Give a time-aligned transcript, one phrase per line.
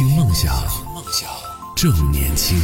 [0.00, 0.50] 听梦想，
[0.94, 1.28] 梦想
[1.76, 2.58] 正年轻。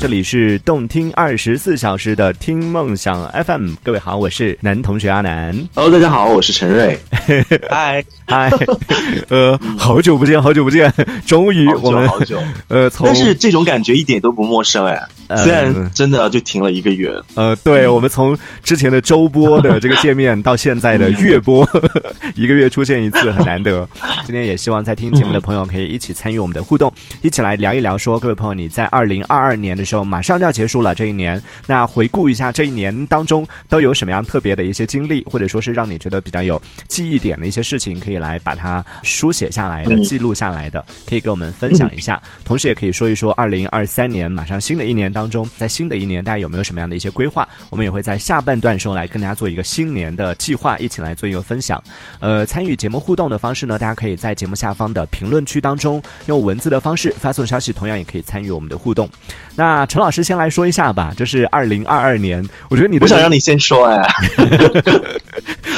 [0.00, 5.56] 这里是动听二十四小时的听梦想 FM，各位好，我是男同学阿南。
[5.76, 6.98] Hello，大家好，我是陈瑞。
[7.70, 8.50] 嗨，嗨，
[9.30, 10.92] 呃，好久不见，好久不见，
[11.24, 15.00] 终于我们久好久，呃从但是这种感觉一点都不陌生哎。
[15.32, 21.68] 呃虽然真的就停了一个月，呃，对，我们从之前的周播的这个界面到现在的月播，
[22.34, 23.88] 一个月出现一次，很难得。
[24.24, 26.92] 今天也希望在听节目的朋友可以一起参与我们的互动，
[27.22, 42.20] 一起来聊一聊说，各位朋友，你在二零二二年的时候马上就要结束了这一年，那回顾一下这一年当中都有什么样特别的一些经历，或者说是让你觉得比较有记忆点的一些事情，可以来把它书写下来的、嗯记录下来的，可以给我们分享一下。
[42.44, 47.48] 同时也可以说一说二零二三年马上新的一年当当中，在新的一年大家有没有什么样的一些规划？
[47.70, 51.80] 我们也会在下半段时候来跟大家做一个新年的计划，一起来做一个分享。
[52.18, 59.08] 呃，参与节目互动的方式呢，大家可以在节目下方的评论区当中用文字的方式发送消息，同样也可以参与我们的互动。
[59.54, 64.02] 那陈老师先来说一下吧，这是二零二二年，我觉得你不想让你先说哎。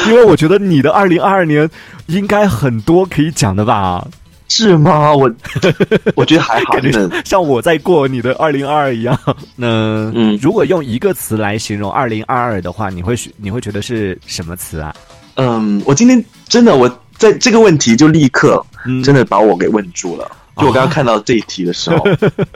[0.07, 1.69] 因为我觉得你的二零二二年
[2.07, 4.07] 应该很多可以讲的吧，
[4.49, 5.15] 是吗？
[5.15, 5.31] 我
[6.17, 7.23] 我觉得还好，感觉真的。
[7.25, 9.19] 像我在过你的二零二二一样。
[9.57, 9.67] 那
[10.15, 14.95] 嗯如果用一个词来形容二零二二的话，你会选你会觉得是什么词啊？
[15.37, 20.31] 嗯，我今天真的我在这个问题就立刻嗯真的把我给问住了。
[20.59, 22.05] 就我刚刚看到这一题的时候，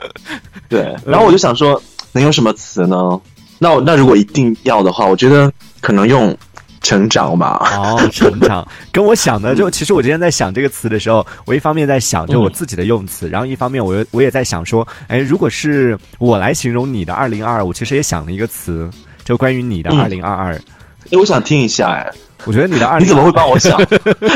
[0.69, 1.81] 对，然后我就想说，
[2.13, 3.19] 能用什么词呢？
[3.57, 5.51] 那我那如果一定要的话，我觉得
[5.81, 6.33] 可能用
[6.81, 7.59] 成长吧。
[7.77, 18.89] 哦，成长跟我想的就，其实我今天在想这个词的时候，我一方面在想就我自己的用词，然后一方面我又我也在想说，哎，如果是我来形容你的二零二二，我其实也想了一个词，
[19.23, 20.53] 就关于你的嗯二零二二。
[20.53, 22.11] 哎，我想听一下，哎，
[22.45, 23.79] 我觉得你的二零，你怎么会帮我想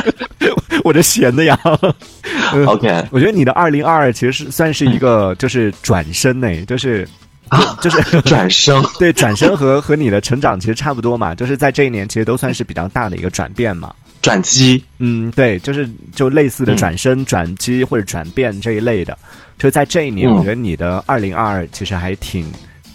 [0.83, 1.57] 我这闲的呀？？
[2.67, 7.07] OK 我觉得你的二零二二其实是算是一个就是转身呢，就是
[7.53, 13.93] 啊， 就是 转生， 对转生和和你的成长其实差不多嘛，就是在这一年其实都算是比较大的一个转变嘛。
[14.21, 16.77] 转机，嗯，对，就是就类似的嗯。
[16.77, 19.17] 转身、转机或者转变这一类的，
[19.57, 20.35] 就在这一年，嗯。
[20.37, 22.49] 我觉得你的二零二二其实还挺。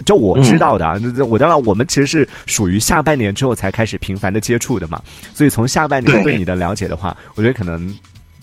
[0.06, 5.02] 就我知道的啊，就我当然我们其实是属于下半年之后才开始频繁的接触的嘛，
[5.34, 6.22] 所以从下半年对。
[6.22, 7.92] 对你的了解的话，我觉得可能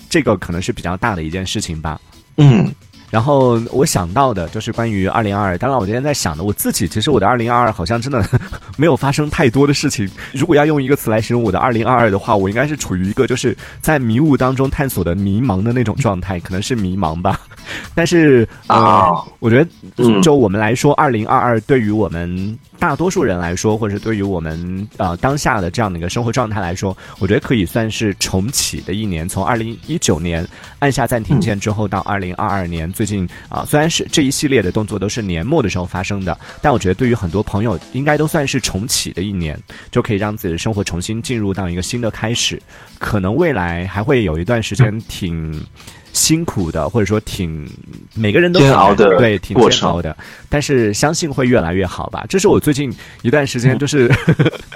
[0.10, 2.00] 这个可能是比较大的一件事情吧。
[2.38, 2.70] 嗯
[3.16, 8.22] 然后我想到的就是关于二零二二，当然我今天在想的，我自己其实我的二零二二好像真的
[8.76, 10.06] 没有发生太多的事情。
[10.34, 17.40] 如果要用一个词来形容我的二零二二的话，我应该是处于一个就是在迷雾当中探索的迷茫的那种状态，可能是迷茫吧。
[17.96, 29.28] 但是呃，啊我觉得嗯就我们来说，二零二二对于我们大多数人来说，或者是对于我们呃当下的这样的一个生活状态来说，我觉得可以算是重启的一年。
[29.28, 30.48] 从二零一九年
[30.80, 39.60] 按下暂停键之后，到二零二二年最近啊、虽然是这一系列的动作都是年末的时候发生的，但我觉得对于很多朋友应该都算是重启的一年，
[39.90, 42.62] 就可以让自己的生活重新进入到一个新的开始。
[43.00, 45.66] 可能未来还会有一段时间挺。
[46.16, 47.70] 辛苦的，或者说挺
[48.16, 50.16] 每个人都挺煎熬的对，挺煎熬的。
[50.50, 52.26] 但是相信会越来越好吧。
[52.30, 54.10] 这是我最近一段时间就是、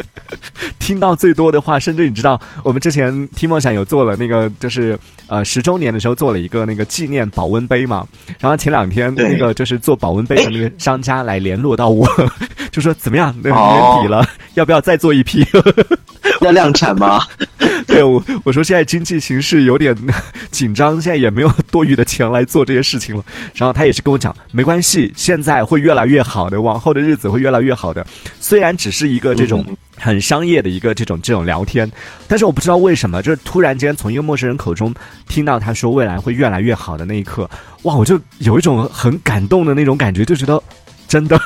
[0.77, 8.05] 听到最多的话，甚至你知道，我们之前听梦想有做了那个，就是呃十周年的时候做了一个那个纪念保温杯嘛。
[8.39, 12.05] 然后前两天那个就是做保温杯的那个商家来联络到我，
[12.69, 15.45] 就说怎么样，年底了，要不要再做一批？
[16.41, 17.25] 要量产吗？
[17.87, 19.95] 对我我说现在经济形势有点
[20.51, 23.23] 紧张，现在也没有多余的钱来做这些事情了。
[23.55, 28.05] 然后他也是跟我讲，没关系，现在会越来越好的，往后的日子会越来越好的。
[28.39, 31.89] 虽然只是一个这种嗯很商业的一个这种这种聊天，
[32.27, 34.93] 但是我不知道为什么，就是突然间从一个陌生人口中
[35.27, 37.49] 听到他说未来会越来越好的那一刻，
[37.83, 40.61] 哇，我就有一种很感动的那种感觉，就觉得
[41.07, 41.39] 真的，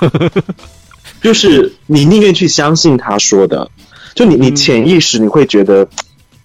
[1.21, 3.69] 就是你宁愿去相信他说的，
[4.13, 5.87] 就你你嗯潜意识你会觉得，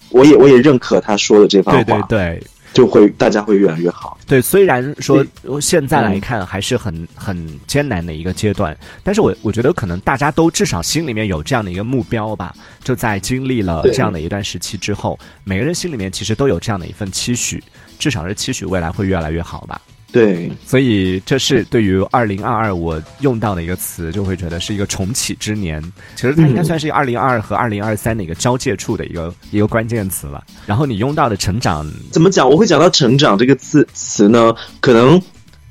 [0.09, 2.43] 我也我也认可他说的这番话，对对对。
[2.71, 4.15] 就会大家会越来越好。
[4.27, 5.25] 对，虽然说
[5.59, 12.53] 现在来嗯看还是很很艰难的一个阶段，但是我我觉得可能大家都至少心里面有这样的一个目标吧。
[12.83, 17.61] 就在经历了这样的一段时期之后，每个人心里面其实都有这样的一份期许，
[17.97, 19.81] 至少是期许未来会越来越好吧。
[20.11, 25.79] 对，所以这是对于二零二二我用到的一个词，就会觉得是一个重启之年。
[26.15, 30.43] 其实它应该嗯算是二零二二和二零二三的一个交界处的一个一个关键词了。
[30.65, 32.49] 然后你用到的成长，怎么讲？
[32.49, 34.55] 我会讲到成长这个词词呢？
[34.79, 35.21] 可能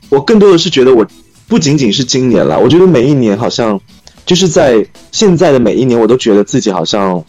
[0.08, 1.04] 我更多的是觉得，我
[1.48, 3.80] 不仅仅是今年了，我觉得每一年好像
[4.24, 7.24] 就是在现在的每一年，我都觉得自己好像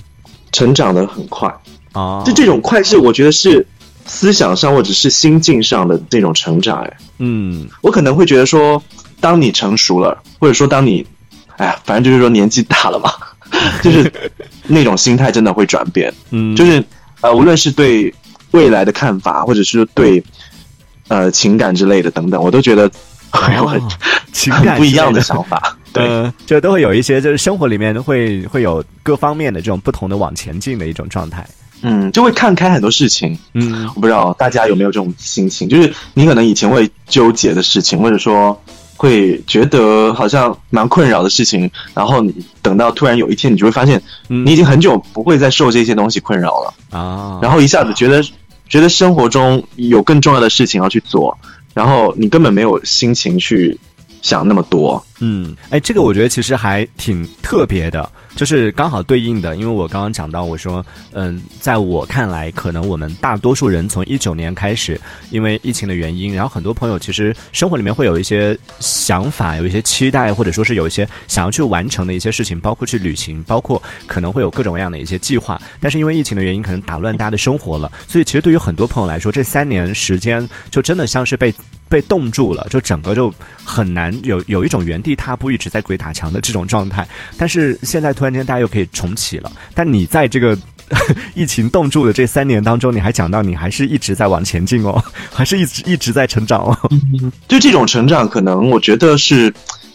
[0.52, 1.52] 成长的很快。
[1.94, 3.66] 啊，就这种快是我觉得是
[4.10, 6.82] 思想上或者是心境上的这种成长。
[6.82, 8.82] 哎，嗯我可能会觉得说，
[9.22, 11.06] 当你成熟了，或者说当你，
[11.58, 13.14] 哎呀，反正就是说年纪大了嘛，
[13.84, 14.12] 就是
[14.68, 16.12] 那种心态真的会转变。
[16.32, 16.84] 嗯，就是
[17.22, 18.14] 呃，无论是对
[18.52, 20.24] 未来的看法，或者是对
[21.08, 22.90] 呃情感之类的等等，我都觉得
[23.32, 23.88] 很有很、哦
[24.32, 25.76] 情很感不一样的想法。
[25.92, 31.46] 对，呃，就都会有一些，就是生活里面会会有各方面的这种不同的往前进的一种状态。
[31.82, 33.38] 嗯，就会看开很多事情。
[33.54, 33.90] 嗯。
[33.96, 38.60] 我不知道大家有没有这种心情，就是你可能以前会纠结的事情，或者说
[38.98, 44.46] 会觉得好像蛮困扰的事情，然后你等到突然有一天，你就会发现，嗯。
[44.46, 48.22] 你已经很久不会再受这些东西困扰了，啊，然后一下子觉得
[48.68, 51.38] 觉得生活中有更重要的事情要去做，
[51.74, 53.78] 然后你根本没有心情去
[54.22, 55.02] 想那么多。
[55.22, 64.98] 嗯，哎，这个我觉得其实还挺特别的，就是刚好对应的，因为我刚刚讲到，我说，嗯，在我看来，可能我们大多数人从一九年开始，
[65.30, 81.54] 因为疫情的原因，然后很多朋友其实生活里面会有一些想法，有一些期待，或者说是有一些想要去完成的一些事情，包括去旅行，包括可能会有各种各样的一些计划，但是因为疫情的原因，可能打乱大家的生活了，所以其实对于很多朋友来说，这三年时间就真的像是被
[81.90, 83.34] 被冻住了，就整个就
[83.66, 87.06] 很难有有一种原地踏步、一直在鬼打墙的这种状态。
[87.36, 90.58] 但是现在突然间大家又可以重启了，但你在这个
[91.36, 96.78] 疫情冻住的这三年当中，你还讲到你还是一直在往前进哦， 还是一直一直在成长哦。
[97.48, 99.54] 就这种成长，可能我觉得是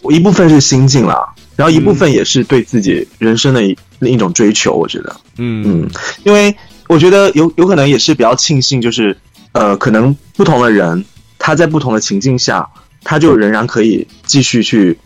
[0.09, 1.17] 一部分是心境啦，
[1.55, 4.73] 然后一部分也是对自己人生的一另一种追求。
[4.73, 5.89] 我觉得，嗯嗯，
[6.23, 6.55] 因为
[6.87, 9.17] 我觉得有有可能也是比较庆幸，就是
[9.51, 11.03] 呃，可能不同的人
[11.37, 12.65] 他在不同的情境下，
[13.03, 14.97] 他就仍然可以继续去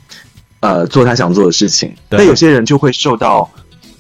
[0.60, 1.94] 呃做他想做的事情。
[2.10, 3.50] 那有些人就会受到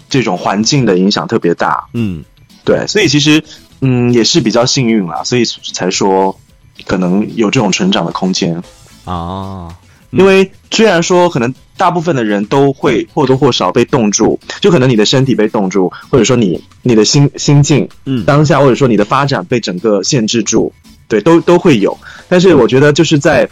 [0.09, 2.23] 这种环境的影响特别大，嗯。
[2.65, 3.43] 对，所以其实
[3.81, 6.37] 嗯也是比较幸运啦，所以才说
[6.85, 8.61] 可能有这种成长的空间。
[9.05, 9.73] 哦，
[10.11, 18.23] 因为虽然说可能大部分的人都会或多或少被冻住，就可能你的身体被冻住，或者说你你的心心境嗯。
[18.25, 20.71] 当下，或者说你的发展被整个限制住，
[21.07, 21.97] 对，都都会有。
[22.27, 23.49] 但是我觉得就是在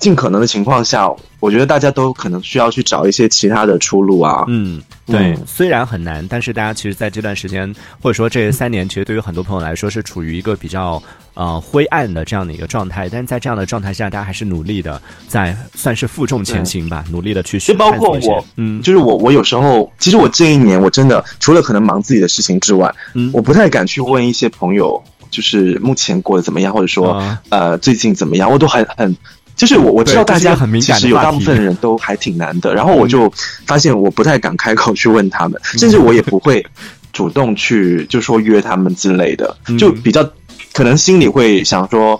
[0.00, 1.08] 尽可能的情况下，
[1.38, 4.44] 我觉得大家都可能需要去找一些其他的出路啊。
[4.48, 5.44] 嗯，对，嗯。
[5.46, 11.00] 虽然很难，但是大家其实在这段时间，或者说这三年，其实对于很多朋友来说是处于一个比较
[11.34, 13.08] 呃灰暗的这样的一个状态。
[13.10, 18.80] 但是在这样的状态下，大家还是努力的在算是负重前行吧，努力的去学就包括我，嗯。
[18.82, 23.30] 就是我，我有时候，其实我这一年我真的除了可能忙自己的事情之外，嗯。
[23.34, 27.38] 我不太敢去问一些朋友，就是目前过得怎么样，或者说、啊。
[27.50, 29.16] 呃最近怎么样，我都很很，
[29.60, 31.44] 就是我我知道大家很敏其实有感的话题。
[31.44, 33.30] 大部分人都还挺难的，然后我就
[33.66, 36.64] 发现我不太敢开口去问他们，甚至我也不会
[37.12, 39.76] 主动去就说约他们之类的，嗯。
[39.76, 40.26] 就比较
[40.72, 42.18] 可能心里会想说，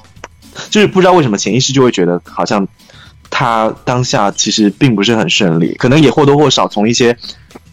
[0.68, 2.68] 就是不知道为什么潜意识就会觉得好像
[3.30, 7.16] 他当下其实并不是很顺利，可能也或多或少从一些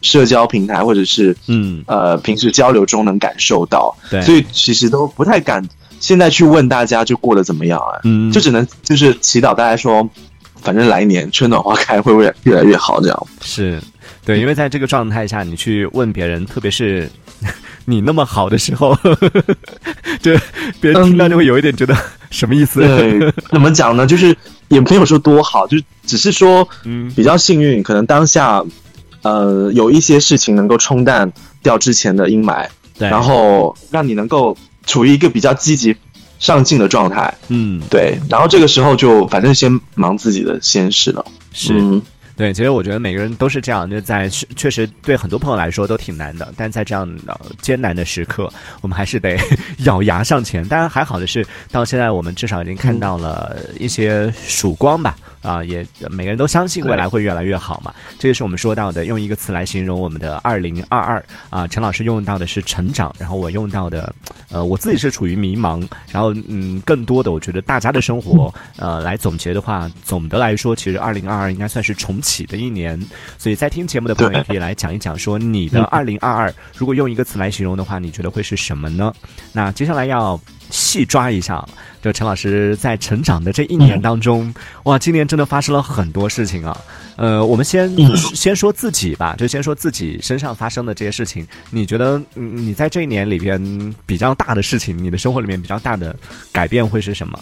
[0.02, 5.68] 社交平台或者是嗯，呃平时交流中能感受到，对，所以其实都不太敢
[6.00, 10.08] 现在去问大家就过得怎么样啊，嗯就只能就是祈祷大家说，
[10.62, 13.28] 反正来年春暖花开会越越来越好这样。
[13.42, 13.82] 是，
[14.26, 17.10] 对，因为在这个状态下，你去问别人，特别是
[17.86, 18.98] 你那么好的时候，
[20.22, 20.32] 就
[20.82, 21.96] 别人听到就会有一点觉得
[22.30, 22.82] 什么意思？
[22.82, 24.06] 对，怎么讲呢？
[24.06, 24.36] 就是
[24.68, 28.63] 也没有说多好，就只是说嗯比较幸运，可能当下
[29.22, 31.32] 呃有一些事情能够冲淡
[31.63, 34.56] 掉之前的阴霾，对，然后让你能够
[34.88, 35.96] 处于一个比较积极
[36.39, 37.32] 上进的状态。
[37.50, 41.24] 嗯，对，然后这个时候就反正先忙自己的先事了。
[41.53, 41.74] 是。
[41.74, 42.01] 嗯
[42.38, 48.48] 对，其实我觉得每个人都是这样，就在确确实对很多朋友来说都挺难的，但在这样的艰难的时刻，
[48.82, 49.36] 我们还是得
[49.86, 50.63] 咬牙向前。
[50.67, 55.17] 当然还好的是，到现在我们至少已经看到了一些曙光吧，
[55.48, 57.94] 啊，也每个人都相信未来会越来越好嘛。
[58.20, 61.66] 这就是我们说到的，用一个词来形容我们的二零二二啊。
[61.66, 64.13] 陈老师用到的是成长，然后我用到的，
[64.51, 73.01] 呃，我自己是处于迷茫，然后嗯，更多的我觉得大家的生活，呃，来总结的话，总的来说，其实二零二二应该算是重启的一年。
[73.38, 79.13] 所以在听节目的朋友也可以来讲一讲，说你的二零二二，如果用一个词来形容的话，你觉得会是什么呢？
[79.54, 81.63] 那接下来要细抓一下，
[82.01, 86.77] 就陈老师在成长的这一年当中，哇，今年真的发生了很多事情啊。
[87.15, 87.91] 呃，我们先、
[88.36, 91.47] 先说自己吧，就先说自己身上发生的这些事情。
[91.71, 96.15] 你觉得，嗯，你在这一年里边比较大的事情，你的生活里面比较大的
[96.51, 97.39] 改变会是什么？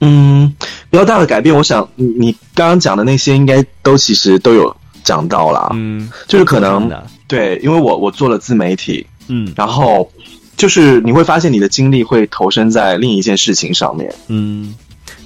[0.00, 0.50] 嗯，
[0.88, 5.70] 比较大的改变，我想你你刚刚讲的那些应该都其实都有讲到了。
[5.74, 6.90] 嗯，就是可能，
[7.26, 10.10] 对，因为我我做了自媒体，嗯然后
[10.58, 14.14] 就是你会发现你的精力会投身在另一件事情上面。
[14.26, 14.74] 嗯。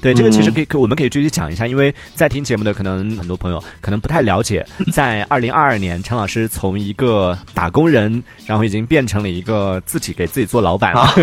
[0.01, 11.15] 对，这个其实嗯可以，可我们可以具体讲一下，因为在听节目的可能很多朋友可能不太了解， 在二零二二年，陈老师从一个打工人，然后已经变成了一个自己给自己做老板，啊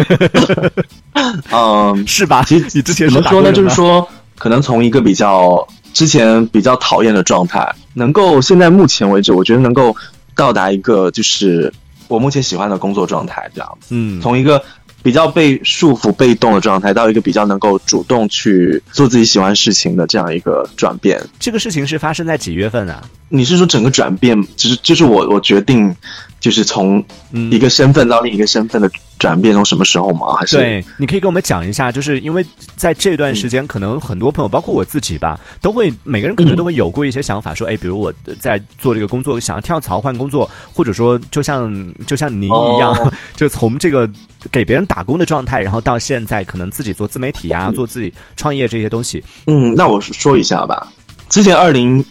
[1.51, 2.43] 嗯，是吧？
[2.43, 3.51] 其实你之前怎么说呢？
[3.51, 9.93] 就是说，可能从一个比较之前比较讨厌的状态，能够现在目前为止，我觉得能够
[10.35, 11.71] 到达一个就是
[12.09, 13.87] 我目前喜欢的工作状态，这样子。
[13.91, 14.61] 嗯，从一个
[15.01, 21.21] 比较被束缚、被动的状态，到一个比较能够主动去做自己喜欢事情的这样一个转变。
[21.39, 23.03] 这个事情是发生在几月份啊？
[23.29, 25.95] 你是说整个转变，就是就是我我决定，
[26.39, 28.89] 就是从嗯一个身份到另一个身份的
[29.19, 30.33] 转变，从什么时候吗？
[30.33, 32.43] 还是对，你可以跟我们讲一下，就是因为
[32.75, 44.09] 在这段时间，可能很多朋友，包括我自己吧，都会每个人可能都会有过一些想法，说，哎，比如我在做这个工作，想要跳槽换工作，或者说就像就像您一样，哦 就从这个
[44.51, 50.87] 给别人打工的状态，然后到现在可能自己做自媒体啊，做自己创业这些东西，嗯，那我说一下吧。
[51.29, 52.03] 之前二零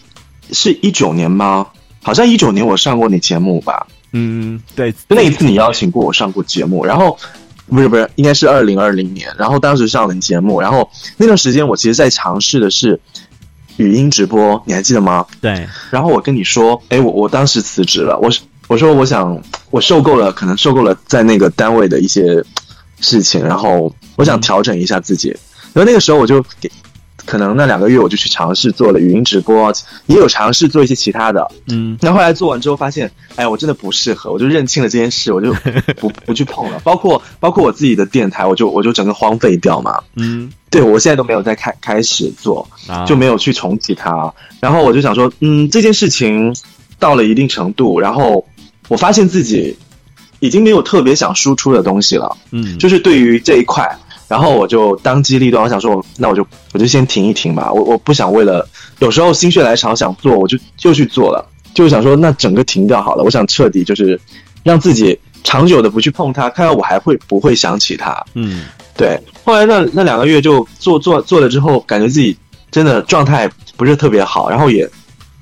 [0.51, 1.67] 是一九年吗？
[2.01, 3.85] 好像一九年我上过你节目吧？
[4.13, 7.17] 嗯，对，那一次你邀请过我上过节目，然后
[7.67, 12.99] 不是不是，应该是二零二零年，然后当时上了你节目，然后那段时间我其实在尝试的是
[13.77, 15.25] 语音直播，你还记得吗？
[15.41, 22.41] 对，然后我跟你说，哎，我我当时辞职了，我是我说我想我受够了，可能受够了在那个单位的一些
[23.01, 25.29] 事情，然后我想调整一下自己。
[25.73, 26.71] 然后那个时候我就给，
[27.25, 29.73] 可能那两个月我就去尝试做了语音直播，
[30.05, 31.45] 也有尝试做一些其他的。
[31.67, 35.51] 嗯那后来做完之后发现，哎，我真的不适合，我就认清了这件事，我就
[35.97, 36.79] 不 不去碰了。
[36.83, 39.99] 包括包括我自己的电台，我就我就整个荒废掉嘛。
[40.15, 44.31] 嗯对我现在都没有再开开始做，啊，就没有去重启它。
[44.59, 46.55] 然后我就想说，嗯，这件事情
[46.99, 48.45] 到了一定程度，然后
[48.89, 49.73] 我发现自己
[50.41, 53.89] 已经没有特别想输出的东西了，嗯就是对于这一块。
[54.27, 57.71] 然后我就当机立断，我想说，那我就我就先停一停吧。
[57.73, 58.63] 我我不想为了
[58.99, 61.43] 有时候心血来潮想做，我就就去做了，
[61.73, 63.23] 就是想说那整个停掉好了。
[63.23, 64.21] 我想彻底就是
[64.61, 68.23] 让自己长久的不去碰它，看看我还会不会想起它。
[68.35, 68.65] 嗯
[68.95, 72.37] 对，后来那那两个月就做做做了之后，感觉自己
[72.69, 74.87] 真的状态不是特别好，然后也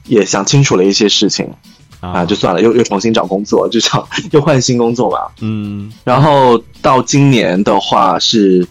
[0.05, 1.45] 也想清楚了一些事情
[1.99, 5.31] 啊，就算了，又又重新找工作，就找 又换新工作吧。
[5.41, 8.67] 嗯然后到今年的话是，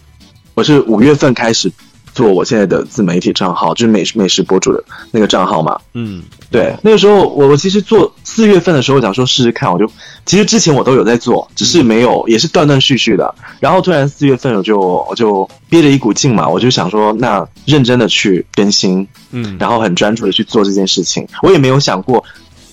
[0.53, 1.71] 我是五月份开始
[2.13, 5.79] 做我现在的自媒体账号，就是美食美食博主的那个账号嘛。
[5.93, 9.85] 嗯对，那个时候我我其实做四月份的时候，想说试试看，我就
[10.25, 13.35] 其实之前我都有在做，只是没有，也是断断续续的。
[13.59, 21.27] 然后突然四月份我就我就憋着一股劲嘛，我就想说，那认真的去更新，嗯，然后很专注的去做这件事情。
[21.43, 22.23] 我也没有想过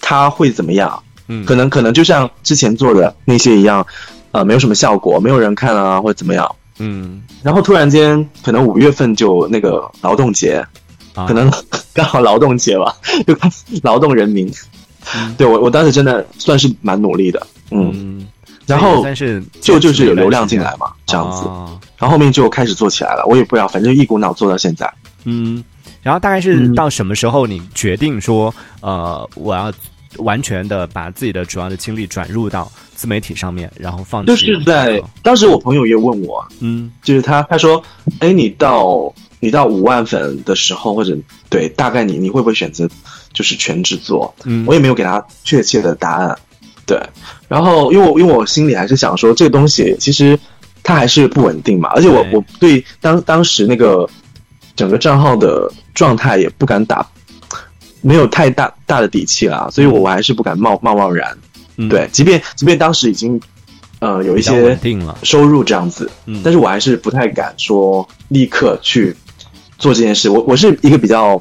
[0.06, 1.46] 它会怎么样，嗯。
[1.46, 3.84] 可能可能就像之前做的那些一样，
[4.32, 6.54] 呃，没有什么效果，没有人看啊，或者怎么样。
[6.78, 7.22] 嗯。
[7.42, 10.62] 然后突然间，可能五月份就那个劳动节，
[11.14, 11.24] 啊。
[11.26, 11.50] 可能
[11.94, 12.94] 刚好劳动节吧，
[13.26, 13.34] 就
[13.82, 14.52] 劳动人民。
[15.38, 18.26] 对我，我当时真的算是蛮努力的，嗯，嗯，
[18.66, 23.24] 然后但是就就是有流量进来嘛，这样子，哦然后后面就开始做起来了。
[23.26, 24.90] 我也不知道，反正一股脑做到现在。
[25.24, 25.62] 嗯，
[26.02, 26.74] 然后大概是嗯。
[26.74, 29.72] 到什么时候你决定说，呃，我要
[30.18, 37.82] 完全的把自己的主要的精力转入到自媒体上面，然后放弃就是在当时，我朋友也问我，嗯就是他他说，
[38.20, 41.16] 哎，你到你到五万粉的时候，或者
[41.48, 42.88] 对，大概你你会不会选择
[43.32, 44.34] 就是全职做？
[44.44, 46.38] 嗯我也没有给他确切的答案。
[46.86, 47.00] 对，
[47.48, 50.38] 然后因为我因为我心里还是想说，这个东西其实
[50.82, 54.06] 它还是不稳定嘛，而且我对我对当当时那个
[54.76, 57.06] 整个账号的状态也不敢打，
[58.04, 61.36] 没有太大大的底气了，所以我我还是不敢贸贸贸然。
[61.76, 61.88] 嗯。
[61.88, 63.40] 对，即便即便当时已经
[63.98, 64.78] 呃有一些
[65.22, 66.42] 收入这样子，嗯。
[66.44, 69.16] 但是我还是不太敢说立刻去
[69.78, 70.28] 做这件事。
[70.28, 71.40] 我我是一个比较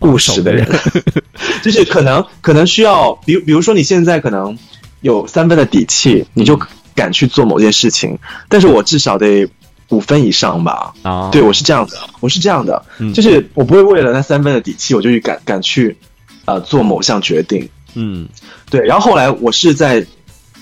[0.00, 0.64] 务实的人，
[1.62, 4.56] 就是可能可能需要，比如比如说你现在可能
[5.00, 6.58] 有三分的底气，你就
[6.94, 8.16] 敢去做某件事情，
[8.48, 9.48] 但是我至少得
[9.90, 10.94] 五分以上吧。
[11.02, 13.12] 啊，对，我是这样的，我是这样的，嗯。
[13.12, 15.96] 就是我不会为了那三分的底气，我就去敢敢去
[16.44, 17.68] 呃做某项决定。
[17.94, 18.28] 嗯。
[18.70, 20.04] 对，然后后来我是在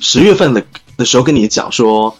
[0.00, 0.62] 十月份的
[0.96, 2.14] 的时候跟你讲说，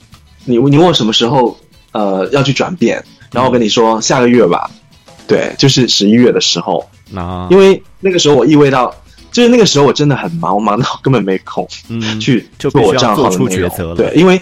[0.45, 1.59] 你你问我什么时候
[1.93, 4.71] 呃要去转变，然后我跟你说下个月吧，
[5.27, 8.95] 对，就是十一月的时候，啊，因为那个时候我意味到，
[9.31, 13.97] 就是那个时候我真的很忙，我忙到 根本没空嗯去做我账号的内容抉择了。
[13.97, 14.41] 对，因为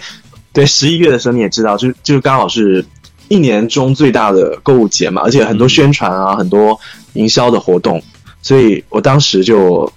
[0.53, 2.85] 对十一月的时候你也知道，就就刚好是
[3.27, 6.79] 一年中最大的购物节嘛，而且很多宣传啊，很多
[7.13, 8.01] 营销的活动，
[8.41, 9.91] 所以我当时就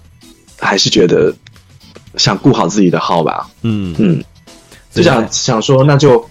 [0.59, 1.35] 还是觉得
[2.17, 4.25] 想顾好自己的号吧，嗯嗯。
[4.93, 6.25] 就想想说，那就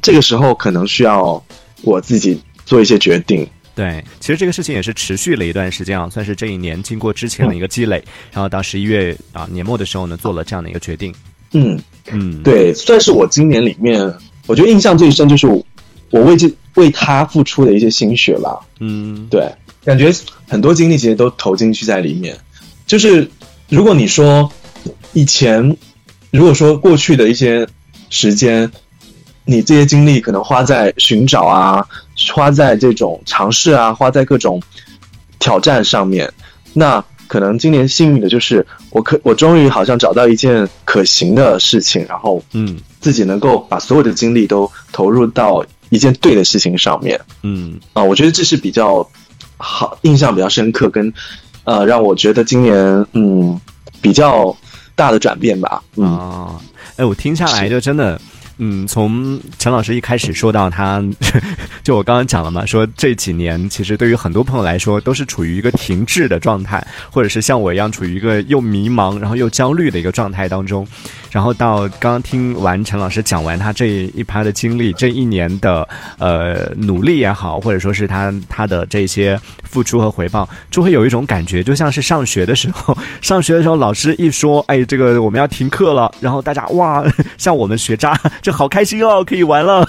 [0.00, 1.44] 这个时候可能需要
[1.82, 3.46] 我自己做一些决定。
[3.74, 8.02] 对，其实这个事情也是持续了一段时间啊，算是这一年经过之前的一个积累，
[8.32, 11.14] 然后到十一月啊年末的时候呢，做了这样的一个决定。
[11.52, 11.78] 嗯
[12.10, 14.14] 嗯，对，算是我今年里面，
[14.46, 15.64] 我觉得印象最深就是我
[16.10, 18.60] 我为这为他付出的一些心血吧。
[18.80, 19.50] 嗯，对，
[19.84, 20.12] 感觉
[20.46, 22.36] 很多精力其实都投进去在里面。
[22.86, 23.28] 就是
[23.68, 24.50] 如果你说
[25.12, 25.76] 以前，
[26.30, 27.66] 如果说过去的一些
[28.10, 28.70] 时间，
[29.44, 31.86] 你这些精力可能花在寻找啊，
[32.32, 34.62] 花在这种尝试啊，花在各种
[35.38, 36.32] 挑战上面，
[36.72, 49.08] 那可能今年幸运的就是我可我终于好像找到一件可行的事情，然后嗯自己能够把所有的精力都投入到一件对的事情上面嗯啊，我觉得这是比较
[49.56, 51.12] 好，印象比较深刻，跟
[51.64, 53.60] 呃让我觉得今年嗯
[54.00, 54.56] 比较
[54.94, 56.06] 大的转变吧，嗯。
[56.06, 56.60] 啊，
[56.96, 58.20] 哎，我听下来是就真的。
[58.58, 61.02] 嗯，从陈老师一开始说到他，
[61.84, 70.86] 就我刚刚讲了嘛，说这几年其实对于很多朋友来说都是处于一个停滞的状态，或者是像我一样处于一个又迷茫然后又焦虑的一个状态当中。
[71.30, 75.86] 然后到刚刚听完陈老师讲完他这一趴的经历，这一年的
[76.18, 87.04] 呃努力也好，或者说是他他的这些付出和回报，就会有一种感觉，就像是上学的时候， 上学的时候老师一说，哎，这个我们要停课了，然后大家哇，
[87.36, 89.84] 像我们学渣就好开心哦，可以玩了，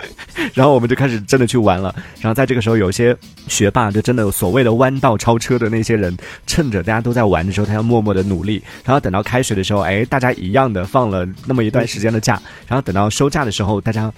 [0.54, 1.94] 然后我们就开始真的去玩了。
[2.22, 3.14] 然后在这个时候，有些
[3.48, 14.10] 学霸就真的有所谓的弯道超车的那些人，趁着大家都在玩的时候，他要默默的努力，然后等到开学的时候，哎，大家一样的放了那么一段时间的假，然后等到收假的时候，大家。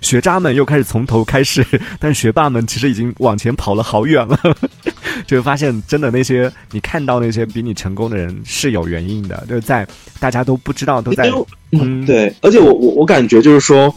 [0.00, 1.66] 学渣们又开始从头开始，
[1.98, 4.38] 但学霸们其实已经往前跑了好远了，
[5.26, 9.86] 就会发现真的那些你看到那些比你成功的人是有原因的，就是在
[10.18, 11.30] 大家都不知道都在
[11.72, 13.94] 嗯对，而且我我我感觉就是说，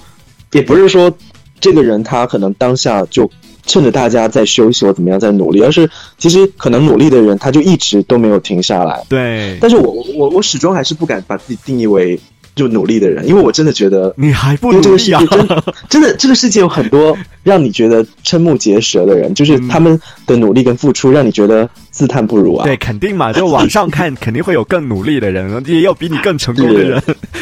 [0.51, 1.11] 也不是说
[1.59, 3.29] 这个人他可能当下就
[3.65, 9.03] 趁着大家在休息或怎么样在努力，而是其实可能努力的人他就一直都没有停下来。
[9.09, 12.19] 对，但是我我我始终还是不敢把自己定义为
[12.55, 14.13] 就努力的人，因为我真的觉得。
[14.17, 15.37] 你还不这个世努力啊界？
[15.37, 15.47] 真
[15.89, 22.65] 真的，这个世界有很多让你觉得瞠目结舌的人，就是他们的努力跟付出，让你觉得自叹不如啊。
[22.65, 27.01] 对，肯定嘛，就网上看肯定会有更努力的人，也有比你更成功的人，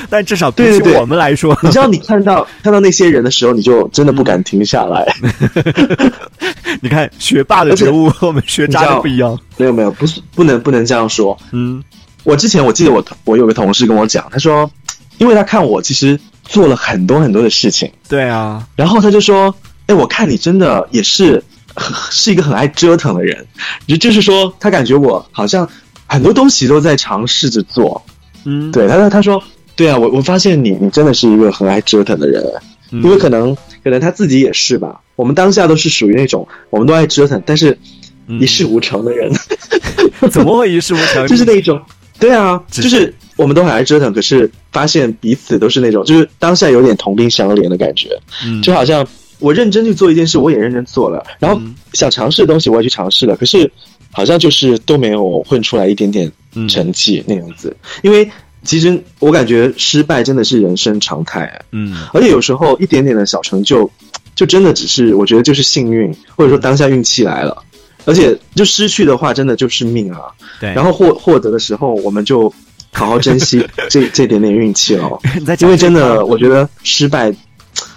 [0.10, 5.06] 但至少比起对对对我们来说，你知道，你看到看到那些人的时候，你就真的不敢停下来。
[6.82, 9.38] 你看学霸的觉悟和我们学渣的不一样。
[9.58, 11.38] 没有没有，不是不能不能这样说。
[11.52, 11.84] 嗯
[12.24, 14.70] 我之前我记得我我有个同事跟我讲，他说，
[15.22, 19.54] 因为他看我其实做了很多很多的事情，对啊，然后他就说，
[19.86, 21.42] 哎，我看你真的也是
[21.76, 23.46] 很是一个很爱折腾的人，
[23.88, 25.70] 就就是说他感觉我好像
[26.08, 28.04] 很多东西都在尝试着做。
[28.46, 29.42] 嗯，对，他说他说，
[29.76, 32.44] 对啊，我我发现你你真的是一个很爱折腾的人，
[32.90, 35.00] 嗯因为可能可能他自己也是吧。
[35.16, 37.78] 我们当下都是属于那种我们都爱折腾，但是
[38.26, 39.32] 嗯一事无成的人。
[40.32, 41.26] 怎么会一事无成？
[41.30, 41.80] 就是那种，
[42.22, 48.10] 对啊，就是是我们都很爱折腾，可是发现彼此都是那种，就是当下有点同病相怜的感觉，
[48.46, 48.62] 嗯。
[48.62, 49.06] 就好像
[49.40, 51.76] 我认真去做一件事，我也认真做了，然后嗯。
[51.94, 53.70] 想尝试的东西我也去尝试了，可是
[54.12, 56.70] 好像就是都没有混出来一点点嗯。
[56.70, 58.30] 成绩那样子，因为
[58.64, 61.98] 其实我感觉失败真的是人生常态，嗯。
[62.14, 63.90] 而且有时候一点点的小成就，
[64.36, 67.64] 就真的只是我觉得就是幸运，或者说当下运气来了。
[68.06, 70.22] 而且就失去的话，真的就是命啊。
[70.60, 72.52] 对，然后获获得的时候，我们就
[72.94, 75.20] 好好珍惜 这这点点运气哦。
[75.40, 77.34] 你在讲因为真的，我觉得失败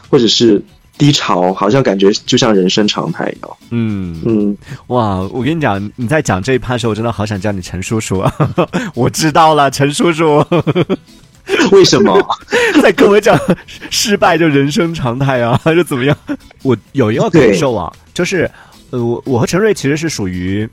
[0.09, 0.63] 或者是
[0.97, 3.57] 低潮，好像感觉就像人生常态一样。
[3.71, 4.57] 嗯嗯，
[4.89, 8.33] 哇，我跟你讲，你在讲这一趴的时候，我真的好想叫你陈叔叔啊！
[8.95, 10.45] 我知道了，陈叔叔
[11.73, 12.17] 为什么？
[12.81, 13.39] 在跟我讲
[13.91, 16.17] 失败就人生常态啊，还是怎么样？
[16.63, 18.49] 我有一个感受啊，就是
[18.95, 20.69] 呃，我我和陈瑞其实是属于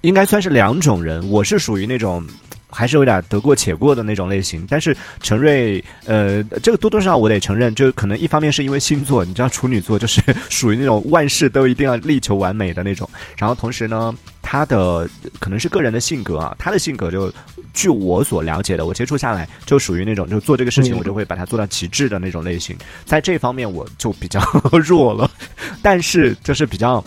[0.00, 2.26] 应该算是两种人，我是属于那种。
[2.72, 17.28] 还是有点得过且过的那种类型，但是陈瑞，呃，这个多多少少我得承认，就可能一方面是因为星座，你知道处女座就是 属于那种万事都一定要力求完美的那种，然后同时呢，他的可能是个人的性格啊，他的性格就
[17.74, 24.40] 据我所了解的，我接触下来就属于那种就做这个事情嗯我就会把它做到极致的那种类型，在这方面我就比较
[24.86, 25.28] 弱了，
[25.82, 27.04] 但是就是比较。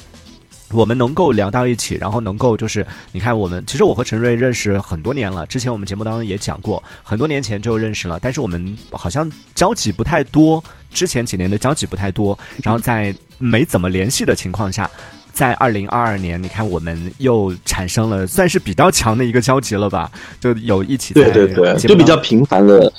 [0.74, 14.90] 我们能够聊到一起，然后能够就是，你看我们其实我和陈瑞认识很多年了，之前我们节目当中也讲过，很多年前就认识了，但是我们好像交集不太多，之前几年的交集不太多，然后在没怎么联系的情况下，
[15.32, 22.92] 在二零二二年，你看我们又产生了算是比较强的一个交集了吧，就有一起对对对，就比较频繁的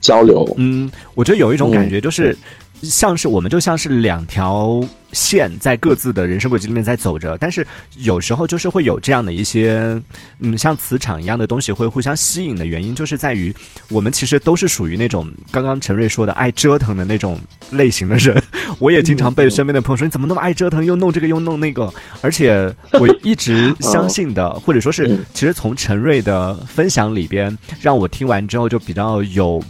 [0.00, 0.46] 交流。
[0.56, 2.36] 嗯，我觉得有一种感觉就是。
[2.82, 4.82] 像是我们就像是两条
[5.12, 7.66] 线在各自的人生轨迹里面在走着，但是
[7.98, 10.00] 有时候就是会有这样的一些，
[10.40, 13.54] 嗯，像磁场一样的东西会互相吸引的原因，就是在于
[13.88, 17.38] 我们其实都是属于那种刚刚陈瑞说的爱折腾的那种
[17.70, 18.42] 类型的人。
[18.78, 21.92] 我也经常被身边的朋友说你怎么那么爱折腾，又弄这个又弄那个。
[22.20, 29.62] 而且我一直相信的，或者说是其实从陈瑞的分享里边，让我听完之后就比较有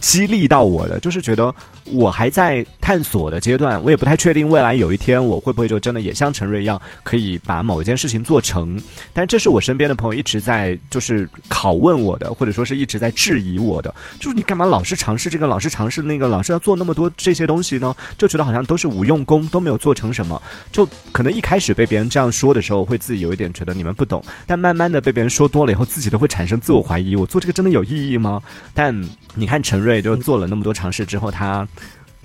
[0.00, 1.54] 激励到我的，就是觉得。
[1.92, 8.80] 我还在探索的阶段，我也不太确定未来有一天我会不会就真的也像陈瑞一样，可以把某一件事情做成。
[9.12, 17.94] 但这是我身边的朋友一直在就是拷问我的，或者说是一直在质疑我的，就是你干嘛老是尝试这个，老是尝试那个，老是要做那么多这些东西呢？
[18.16, 20.40] 就觉得好像都是无用功，都没有做成什么。
[20.72, 28.42] 就可能一开始被别人这样说的时候，会自己有一点觉得你们不懂，但慢慢的被别人说多了以后，自己都会产生自我怀疑：我做这个真的有意义吗？
[28.74, 28.94] 但
[29.34, 31.66] 你看陈瑞就做了那么多尝试之后，他。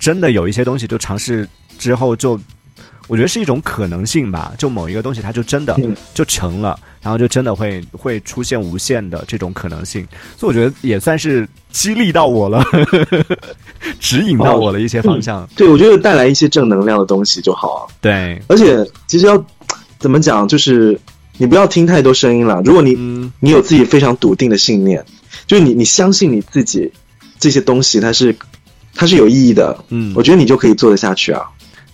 [0.04, 2.38] 真的有一些东西，就尝试之后，就
[3.08, 4.52] 我觉得是一种可能性吧。
[4.58, 5.74] 就某一个东西，它就真的
[6.12, 10.06] 就成了，然后就真的会会出现无限的这种可能性。
[10.36, 12.62] 所以我觉得也算是激励到我了，
[13.98, 15.48] 指引到我的一些方向。
[15.56, 17.88] 对，我觉得带来一些正能量的东西就好啊。
[18.02, 19.42] 对，而且其实要
[19.98, 21.00] 怎么讲，就是
[21.38, 22.60] 你不要听太多声音了。
[22.62, 22.94] 如果你
[23.40, 25.02] 你有自己非常笃定的信念，
[25.46, 26.92] 就是你你相信你自己
[27.38, 28.36] 这些东西，它是。
[28.94, 31.42] 它是有意义的，嗯，我觉得你就可以做得下去啊。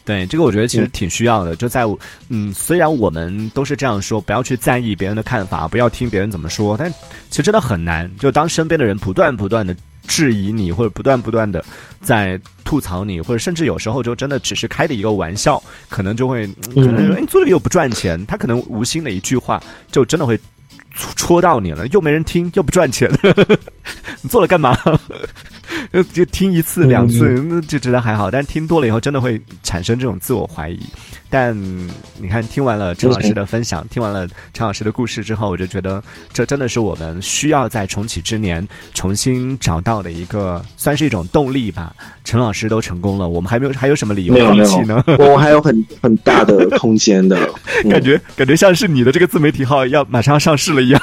[0.05, 1.55] 对，这个我觉得其实挺需要的。
[1.55, 1.85] 就在
[2.31, 6.93] 嗯，虽然我们都是这样说，不要去在意别人的看法，不要听别人怎么说，但
[7.29, 8.11] 其实真的很难。
[8.19, 9.77] 就当身边的人不断不断的
[10.09, 11.65] 质疑你，或者不断不断的
[12.01, 18.25] 在吐槽你，或者甚至有时候就真的只是开的一个玩笑，可能就会可能说，哎，做这个又不赚钱。
[18.27, 20.37] 他可能无心的一句话，就真的会
[21.15, 23.09] 戳到你了，又没人听，又不赚钱，
[24.23, 24.77] 你做了干嘛？
[25.93, 30.79] 就就听一次两次，那就觉得还好，但是听多了以后，真的会产生这种自我怀疑。
[31.33, 31.57] 但
[32.19, 41.95] 你看，听完了陈老师的分享，听完了陈老师的故事之后，我就觉得这真的是我们需要在重启之年重新找到的一个，算是一种动力吧。
[42.25, 45.03] 陈老师都成功了，我们还没有还有什么理由放弃呢？
[45.21, 47.37] 我还有很 很大的空间的
[47.89, 51.01] 感觉，感觉像是你的这个自媒体号要马上要上市了一样。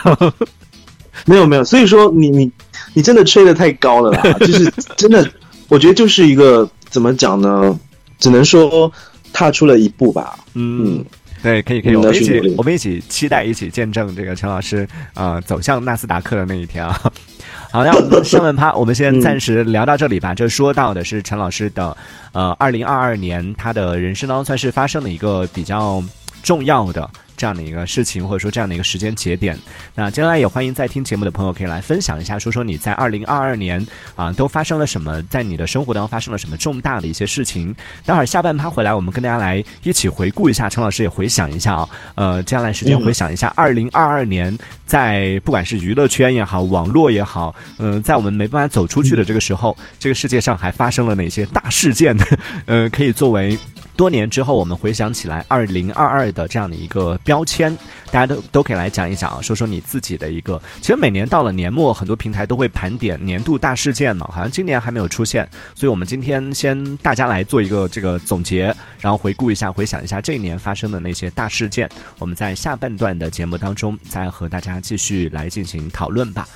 [1.26, 2.52] 没有没有，所以说你你。
[2.94, 4.34] 你真的吹的太高了啦！
[4.40, 5.30] 就是真的，
[5.68, 7.80] 我觉得就是一个怎么讲呢？
[8.20, 8.92] 只能说
[9.32, 10.38] 踏出了一步吧。
[10.56, 11.06] 嗯，
[11.44, 17.00] 对，可以可以，我们一起我们一起期待，一起见证这个陈老师啊走向纳斯达克的那一天啊！
[17.72, 20.34] 好，那我们上半趴我们先暂时聊到这里吧。
[20.34, 21.96] 这说到的是陈老师的
[22.32, 26.04] 呃，二零二二年他的人生当中算是发生了一个比较
[26.42, 27.08] 重要的。
[27.38, 29.58] 这样的一个事情，或者说这样的一个时间节点，
[29.94, 37.74] 那接下来也欢迎在听节目的朋友可以来分享一下，说说你在二零二二年啊都发生了什么，在你的生活当中发生了什么重大的一些事情。
[38.06, 52.26] 待会儿下半趴回来，我们跟大家来一起回顾一下，陈老师也回想一下啊，呃，接下来时间回想一下二零二二年，在不管是娱乐圈也好，网络也好，嗯，在我们没办法走出去的这个时候，这个世界上还发生了哪些大事件呢？
[52.66, 53.56] 呃，可以作为。
[53.98, 57.76] 多年之后，我们回想起来，二零二二的这样的一个标签，
[58.12, 60.62] 大家都都可以来讲一讲啊，说说你自己的一个。
[60.80, 68.66] 其实每年到了年末，很多平台都会盘点年度大事件嘛，好像今年还没有出现，所以我们今天先大家来做一个这个总结，
[69.02, 71.90] 然后回顾一下，回想一下这一年发生的那些大事件。
[72.20, 76.48] 我们在下半段的节目当中，再和大家继续来进行讨论吧。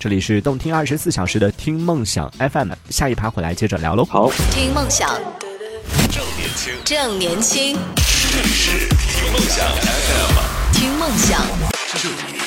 [0.00, 4.04] 这里是动听二十四小时的听梦想 FM，下一趴回来接着聊喽。
[4.04, 5.08] 好，听梦想。
[6.58, 7.76] 正年轻，正年轻，
[8.32, 12.37] 这里是听梦想 FM，听梦想。